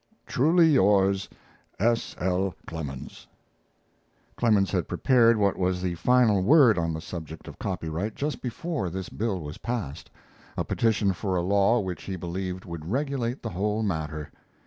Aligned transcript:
Truly 0.25 0.67
yours, 0.71 1.29
S. 1.77 2.15
L. 2.17 2.55
CLEMENS. 2.65 3.27
Clemens 4.35 4.71
had 4.71 4.87
prepared 4.87 5.37
what 5.37 5.57
was 5.59 5.79
the 5.79 5.93
final 5.93 6.41
word 6.41 6.79
an 6.79 6.91
the 6.91 6.99
subject 7.01 7.47
of 7.47 7.59
copyright 7.59 8.15
just 8.15 8.41
before 8.41 8.89
this 8.89 9.09
bill 9.09 9.41
was 9.41 9.59
passed 9.59 10.09
a 10.57 10.63
petition 10.65 11.13
for 11.13 11.35
a 11.35 11.43
law 11.43 11.79
which 11.81 12.01
he 12.01 12.15
believed 12.15 12.65
would 12.65 12.89
regulate 12.89 13.43
the 13.43 13.49
whole 13.51 13.83
matter. 13.83 14.31